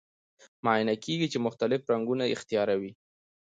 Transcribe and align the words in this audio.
معاینه 0.63 0.95
کیږي 1.03 1.27
چې 1.33 1.37
مختلف 1.45 1.81
رنګونه 1.91 2.23
اختیاروي. 2.35 2.91